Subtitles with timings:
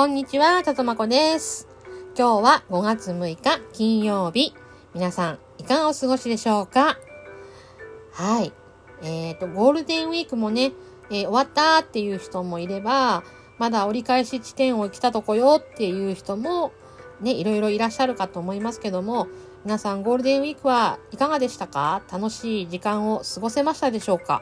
[0.00, 1.68] こんにちは、たとまこです。
[2.16, 4.54] 今日は5月6日金曜日。
[4.94, 6.96] 皆さん、いかがお過ごしでしょうか？
[8.12, 8.50] はい。
[9.02, 10.72] えっ、と、ゴールデンウィークもね、
[11.10, 13.24] えー終わったっていう人もいれば、
[13.58, 16.72] まだ折り返し地点を来たとこよっていう人も、
[17.20, 19.28] ね、いろいろいらっしゃるかと思いますけども、
[19.66, 22.00] 皆さんゴールデンウィークはいかがでしたか？
[22.10, 24.40] 楽しい時間を過ごせましたでしょうか？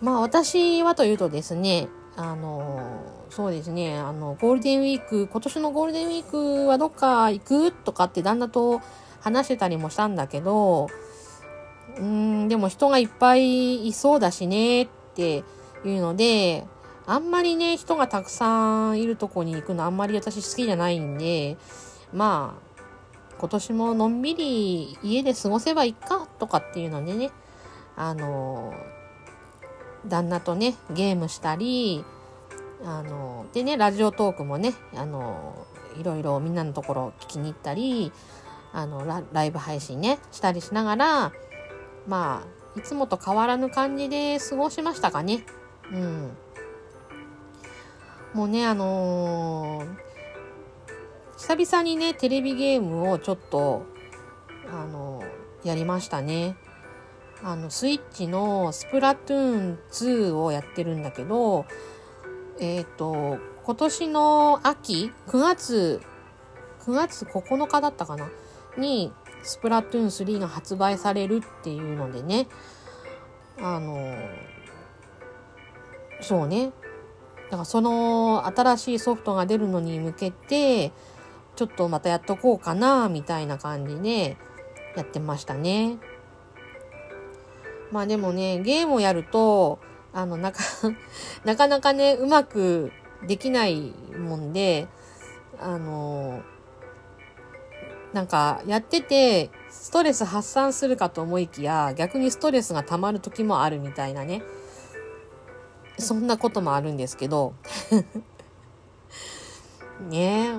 [0.00, 8.80] まあ私はというとですね、あの、そうですね、あの、ゴールデンウィーク、今年のゴールデンウィークはどっか行くとかって旦那と
[9.20, 10.88] 話してたりもしたんだけど、
[11.96, 15.44] うーん、でも人がいっぱいいそうだしねって
[15.84, 16.66] いうので、
[17.06, 21.56] あんまりね、人がたくさんいるとこに行くのあんまり私好きじゃないんで、
[22.12, 22.70] まあ、
[23.38, 27.30] 今年ものんびり家で過ごせばいいかとかっていうのでね、
[27.96, 28.74] あの、
[30.06, 32.04] 旦那とね、ゲームしたり、
[32.84, 35.66] あの、でね、ラジオトークもね、あの、
[35.98, 38.12] いろいろみんなのところ聞きに行ったり、
[38.72, 41.32] あのラ、イブ配信ね、したりしながら、
[42.06, 42.44] ま
[42.76, 45.44] あ、いつもと変わらぬ感じで過ごしましたかね。
[45.92, 46.30] うん。
[48.32, 50.10] もうね、あのー
[51.40, 53.86] 久々にね、テレビゲームをちょっと、
[54.70, 55.22] あの
[55.64, 56.54] やりましたね。
[57.42, 61.64] あの、スイッチのスプラトゥーン2をやってるんだけど、
[62.58, 66.00] えっ、と、今年の秋、9月、
[66.80, 68.28] 9月9日だったかな
[68.76, 72.46] に、スプラトゥーン3が発売されるっていうのでね、
[73.58, 74.14] あの、
[76.20, 76.72] そうね。
[77.46, 80.92] だからその新しいソフトが出るのに向けて、
[81.56, 84.36] ちょっとまたやっとこうかな、みたいな感じで
[84.96, 85.98] やってましたね。
[87.92, 89.78] まあでもね、ゲームをやると、
[90.12, 90.60] あの、なか、
[91.44, 92.92] なかなかね、うまく
[93.26, 94.88] できないもんで、
[95.58, 96.42] あの、
[98.12, 104.42] なんか、やってて、ストレス発散するかと思いきや、逆にストレスが溜まる時もあるみたいなね。
[105.98, 107.54] そんなこともあるんですけど。
[110.08, 110.52] ねえ。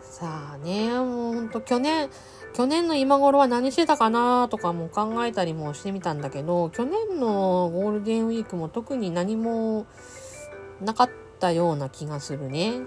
[0.00, 2.10] さあね、もうほんと去年、
[2.56, 9.84] 去年の今頃は何してたかなとかも考えたりもしてみたんだけど、去年のゴールデンウィークも特に何も
[10.80, 12.80] なかったような気がするね。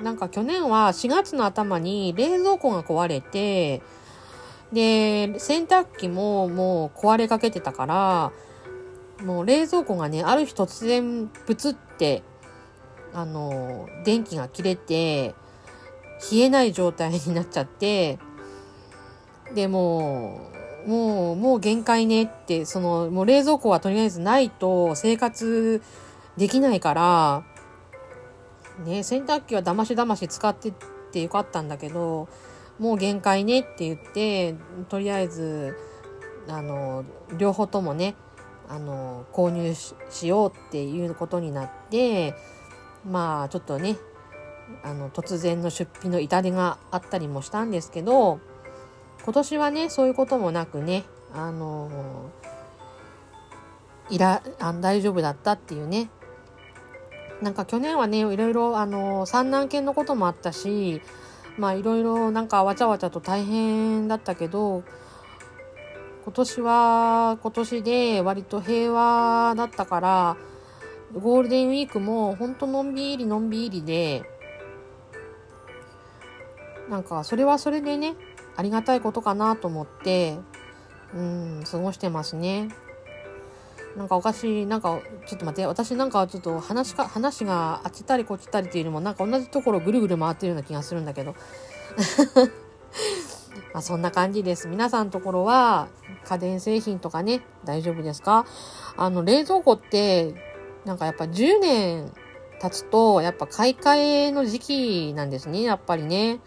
[0.00, 3.82] なんか去年は4月の頭に冷蔵庫が壊れて、
[4.72, 8.32] で、洗濯機ももう壊れかけてたから、
[9.22, 12.22] もう冷蔵庫がね、ある日突然プツって、
[13.12, 15.34] あの、電気が切れて、
[16.32, 18.18] 冷えない状態になっちゃって、
[19.54, 20.50] で、も
[20.86, 25.82] う、もう、もう限界ねって、その、もう冷蔵庫はとりあえずないと生活
[26.36, 27.44] できないから、
[28.84, 30.72] ね、洗濯機はだましだまし使ってっ
[31.12, 32.28] てよかったんだけど、
[32.78, 34.54] もう限界ねって言って、
[34.88, 35.76] とりあえず、
[36.48, 37.04] あの、
[37.36, 38.14] 両方ともね、
[38.68, 42.34] あの、購入ししようっていうことになって、
[43.04, 43.96] まあ、ちょっとね、
[44.82, 48.40] あの、突然の出費の痛手があったりもしたんですけど、
[49.30, 52.32] 今年はね、そういうこともなくね、あの
[54.10, 56.10] いら、あ大丈夫だったっていうね。
[57.40, 61.00] なんか去年はね、いろいろ、あの産難犬のこともあったし、
[61.56, 64.82] まあいろいろなんかわちゃわちゃと大変だったけど、
[66.24, 70.36] 今年は今年で割と平和だったから、
[71.16, 74.24] ゴールデンウィークもほんとのんびりのんびりで、
[76.88, 78.16] なんかそれはそれでね、
[78.60, 80.38] ありがたいことかなと思って、
[81.14, 82.68] うん、過ごしてますね。
[83.96, 91.34] なんかおかしい、なんか、ちょっと待って、私なんかちょっと話か、話があっちたりこっちたりっていうよりも、なんか同じところぐるぐる回ってるような気がするんだけど。
[93.72, 94.68] まあそんな感じです。
[94.68, 95.88] 皆さんのところは
[96.24, 98.44] 家電製品とかね、大丈夫ですか？
[98.98, 100.34] あの、冷蔵庫って、
[100.84, 102.12] なんかやっぱ10年
[102.60, 106.40] 経つと、やっぱ買い替えの時期なんですね、やっぱりね。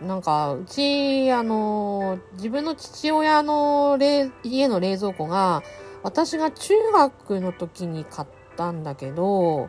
[0.00, 3.98] なんか、うち、あの、自分の父親の
[4.44, 5.62] 家の冷蔵庫が、
[6.02, 9.68] 私が中学の時に買ったんだけど、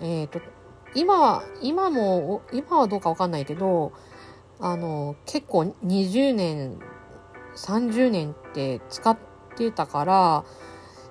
[0.00, 0.40] えっ、と、
[0.94, 3.92] 今は、今も、今はどうかわかんないけど、
[4.60, 6.78] あの、結構20年、
[7.56, 9.18] 30年って使っ
[9.56, 10.44] てたから、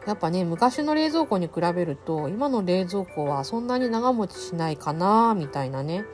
[0.07, 6.06] やっぱね、昔の冷蔵庫に比べると、今の冷蔵庫はそんなに長持ちしないかな、みたいなね。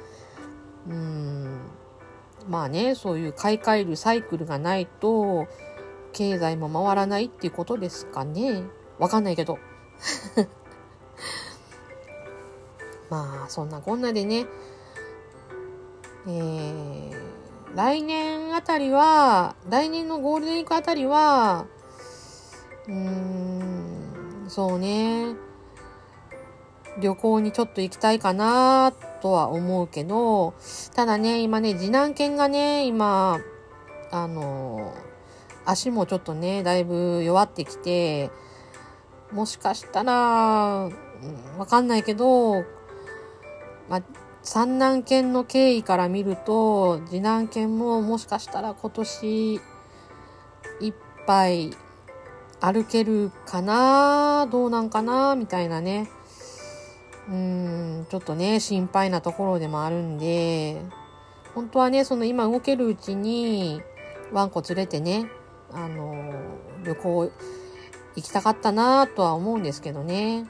[0.87, 1.59] うん。
[2.47, 5.47] まあね、そういう買い替えるサイクルがないと、
[6.13, 8.63] 経済も回らないっていうことですかね。
[8.99, 9.59] わかんないけど。
[13.09, 14.47] まあ、そんなこんなでね、
[16.27, 17.13] えー、
[17.75, 21.65] 来年あたりは、来年のゴールデンウィークあたりは、
[22.87, 25.35] うーん、そうね、
[26.99, 28.93] 旅行にちょっと行きたいかな
[29.25, 30.53] とは思うけど、
[30.93, 33.39] ただね、今ね、次男犬がね、今、
[34.11, 34.93] あの、
[35.65, 38.29] 足もちょっとね、だいぶ弱ってきて、
[39.31, 40.91] もしかしたら、
[41.57, 42.65] わかんないけど、
[43.89, 44.03] まあ、
[44.43, 49.61] 三男犬の経緯から見ると、次男犬ももしかしたら今年いっ
[51.25, 51.71] ぱい
[52.61, 56.11] 歩けるかなどうなんかなみたいなね。
[57.27, 60.81] うん、ちょっとね、心配なところでもあるんで、
[61.55, 63.81] 本当はね、その今動けるうちに、
[64.31, 65.29] ワンコ連れてね、
[65.71, 66.33] あの、
[66.83, 67.31] 旅行
[68.15, 70.45] 行きたかったなとは思うんですけどね。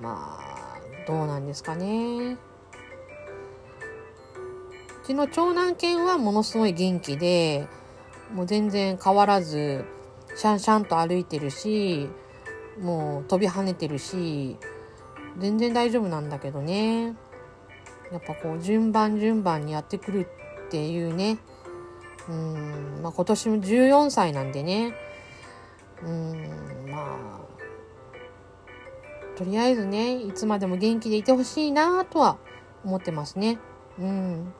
[0.00, 2.34] まあ、どうなんですかね。
[2.34, 2.38] う
[5.06, 7.66] ちの長男犬はものすごい元気で、
[8.34, 9.84] もう全然変わらず、
[10.36, 12.10] シャンシャンと歩いてるし、
[12.80, 14.58] もう飛び跳ねてるし、
[15.38, 17.14] 全然大丈夫なんだけどね。
[18.12, 20.28] やっぱこう順番順番にやってくる
[20.66, 21.38] っていうね。
[22.28, 24.94] うん、まあ今年も14歳なんでね。
[26.02, 27.40] うん、まあ、
[29.36, 32.36] とりあえずね、いつまでも元気でいてほしいなとは
[32.84, 33.58] 思ってますね。
[33.98, 34.52] うん。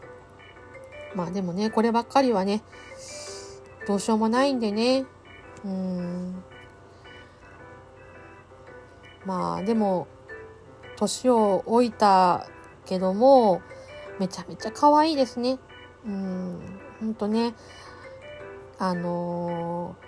[1.14, 2.62] まあでもね、こればっかりはね、
[3.87, 5.05] どうしようもないんでね。
[5.64, 6.43] うん。
[9.25, 10.08] まあでも、
[10.96, 12.46] 年を置いた
[12.84, 13.62] けども、
[14.19, 15.58] めちゃめちゃ可愛いですね。
[16.04, 16.60] うん。
[17.00, 17.54] ほんとね、
[18.78, 20.06] あのー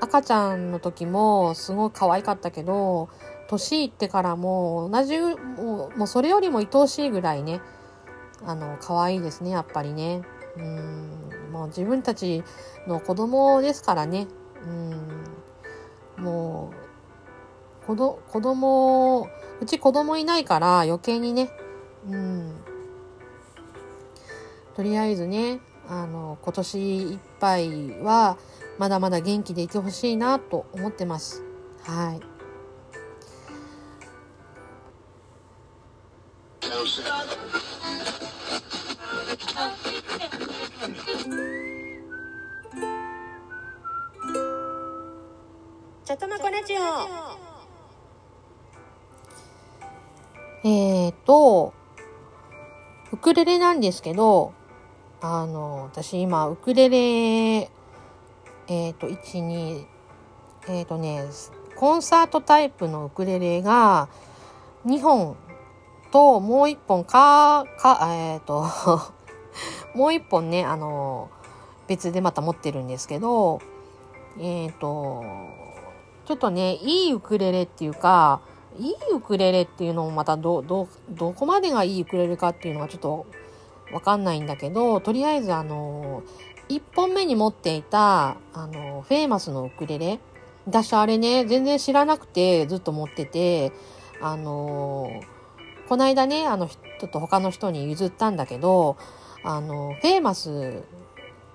[0.00, 3.08] 赤ちゃんの時もすごい可愛かったけど、
[3.48, 7.60] 年いってからも同じ、もうもうそれよりも愛おしいぐらいね、
[8.44, 10.22] あの、可愛いですね、やっぱりね。
[10.56, 12.42] うん、もう自分たち
[12.86, 14.26] の子供ですからね。
[14.62, 16.85] うん、もう、
[17.86, 19.28] 子ど、子供、
[19.60, 21.50] うち子供いないから余計にね、
[22.08, 22.56] うん、
[24.74, 28.38] とりあえずね、あの、今年いっぱいは、
[28.78, 31.44] まだまだ元気でいてほしいなと思ってます。
[31.84, 32.20] はい。
[46.04, 47.45] ちょとまこラジオ。
[51.26, 51.74] と、
[53.12, 54.52] ウクレレなんですけど、
[55.20, 57.70] あの、私今、ウクレレ
[58.68, 59.86] えっ、ー、と、1、2、
[60.68, 61.24] えっ、ー、とね、
[61.76, 64.08] コンサートタイプのウクレレが
[64.86, 65.36] 2本
[66.10, 68.62] ともう1本か、か、えっ、ー、と
[69.94, 71.30] もう1本ね、あの、
[71.86, 73.60] 別でまた持ってるんですけど、
[74.38, 75.24] えっ、と、
[76.24, 78.40] ちょっとね、いいウクレレっていうか、
[78.78, 83.26] いいウクレレっていうのもまたど、ど、どこまでがいいウクレレかっていうのがちょっと
[83.92, 86.22] わかんないんだけど、とりあえずあの、
[86.68, 90.18] 1本目に持っていた、あの、フェイマスのウクレレ？
[90.66, 93.72] 私あれね、全然知らなくてずっと持ってて、
[94.20, 95.22] あの、
[95.88, 98.96] こないだね、あの、ちょっと他の人に譲ったんだけど、
[99.44, 100.82] あの、フェイマス、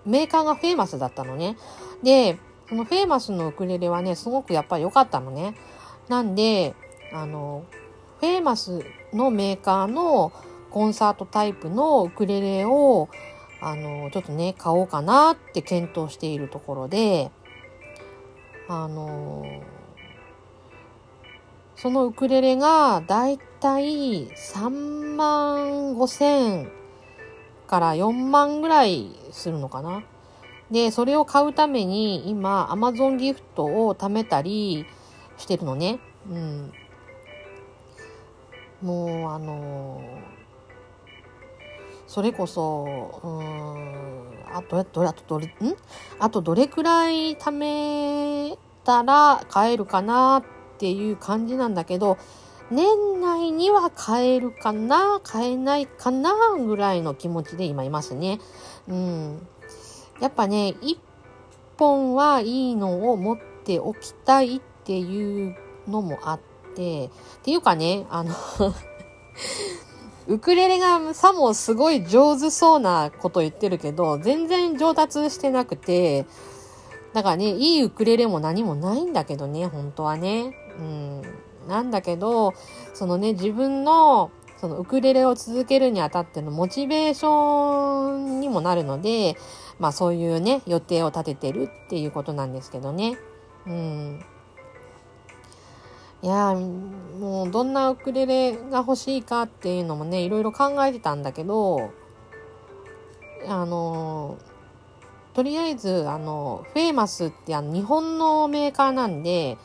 [0.05, 1.57] メーカーが Famous だったのね。
[2.03, 2.37] で、
[2.69, 5.55] その Famous のウクレレはね、すごくやっぱり良かったのね。
[6.07, 6.73] なんで、
[7.13, 7.65] あの、
[8.19, 8.81] Famous
[9.13, 10.31] のメーカーの
[10.69, 13.09] コンサートタイプのウクレレを、
[13.61, 17.31] あの、ちょっとね、買おうかなって検討しているところで、
[18.67, 19.43] あの、
[21.75, 26.71] そのウクレレがだいたい3万5千
[27.67, 30.03] から4万ぐらいするのかな。
[30.69, 34.85] で、それを買うために今、アマゾンギフトを貯めたり
[35.37, 35.99] してるのね。
[36.29, 36.73] うん。
[38.81, 40.01] もう、あの
[42.07, 45.51] それこそ、うん、あと、どれ、あとどれ、ん？
[46.19, 50.43] あとどれくらい貯めたら買えるかなっ
[50.77, 52.17] ていう感じなんだけど、
[52.69, 58.39] 年内には買えるかな買えないかなぐらいの気持ちで今いますね。
[58.87, 59.47] うん。
[60.19, 60.99] やっぱね、一
[61.77, 65.55] 本はいいのを持っておきたいっていう
[65.87, 66.75] のもあって、っ
[67.43, 68.33] ていうかね、あの
[70.27, 76.25] ウクレレがさもすごい上手そうなこと言ってるけど、全然上達してなくて、
[77.13, 80.55] だからね、いいウクレレも何もないんだけどね、本当はね。
[80.79, 81.21] うん。
[81.67, 82.53] なんだけど、
[82.93, 89.35] そのね、自分の、そのウクレレを続けるにあたってのモチベーションにもなるので、
[89.79, 93.17] まあそういうね、予定を立ててるっていうことなんですけどね。
[93.65, 94.25] うん。
[96.23, 101.91] いやもうどんなウクレレが欲しいかっていうのもね、いろいろ考えてたんだけど、
[103.47, 104.37] あの、
[105.33, 109.57] とりあえず、あの、フェイマスってあの日本のメーカーなんで、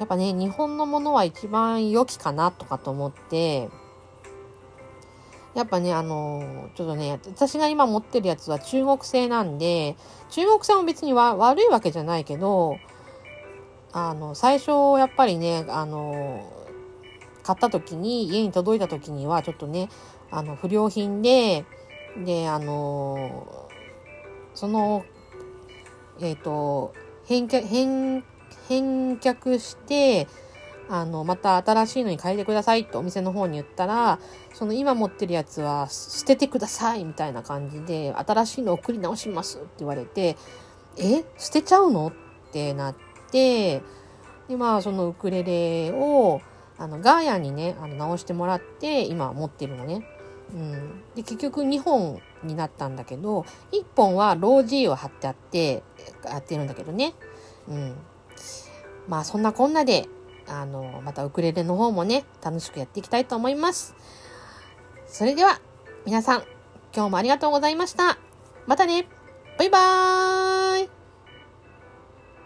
[0.00, 3.68] やっぱね、日本のものは一番良きかなとかと思って、
[5.54, 9.96] やっぱね、あの、ちょっとね、私が今持ってるやつは中国製なんで、
[10.30, 12.78] 中国製も別に悪いわけじゃないけど、
[13.92, 16.52] あの、最初、やっぱりね、あの、
[17.42, 19.88] 買った時に、家に届いた時には、ちょっとね、
[20.30, 21.64] あの、不良品で、
[22.24, 23.68] で、あの、
[24.54, 25.04] その、
[26.20, 26.92] えっ、ー、と、
[27.26, 28.24] 返却、返、
[28.68, 30.28] 返却して、
[30.88, 34.18] あの、また新しいのに変えてくださいってお店の方に言ったら、
[34.52, 40.36] その今持ってるやつは捨ててくださいみたいな感じで、新しいの送り直しますって言われて、
[40.96, 42.08] え捨てちゃうの？
[42.08, 42.12] っ
[42.52, 43.82] てなってて、
[44.48, 46.40] で、まあ、そのウクレレを、
[46.78, 50.06] あの、ガーヤにね、あの、直してもらって、今持ってるのね。
[50.54, 51.02] うん。
[51.14, 55.82] で、結局2本になったんだけど、1本はロー G を貼ってあって、
[56.24, 57.14] やってるんだけどね。
[57.68, 57.94] うん。
[59.08, 60.08] まあ、そんなこんなで、
[60.48, 63.94] あの、またウクレレの方もね、楽しくやっていきたいと思います。
[65.06, 65.60] それでは、
[66.06, 66.42] 皆さん、
[66.94, 68.18] 今日もありがとうございました。
[68.66, 69.06] またね
[69.58, 70.69] バイバーイ